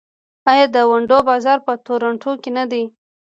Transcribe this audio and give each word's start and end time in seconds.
آیا 0.51 0.65
د 0.75 0.77
ونډو 0.89 1.19
بازار 1.29 1.57
په 1.65 1.73
تورنټو 1.85 2.31
کې 2.43 2.49
نه 2.57 2.63
دی؟ 2.71 2.83